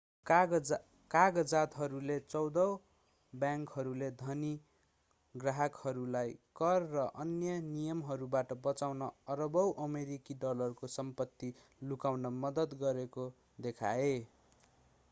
कागजातहरूले 1.11 2.15
चौध 2.25 2.55
बैंकहरूले 3.33 4.07
धनी 4.21 4.49
ग्राहकहरूलाई 5.35 6.33
कर 6.55 6.87
र 6.89 7.05
अन्य 7.19 7.59
नियमहरूबाट 7.67 8.57
बचाउन 8.63 9.07
अरबौँ 9.29 9.67
अमेरिकी 9.85 10.39
डलरको 10.41 10.91
सम्पत्ति 10.95 11.53
लुकाउन 11.87 12.35
मद्दत 12.41 12.77
गरेको 12.81 13.31
देखाए 13.63 14.13